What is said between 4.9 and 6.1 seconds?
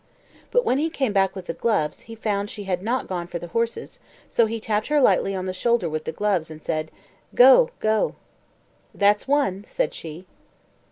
lightly on the shoulder with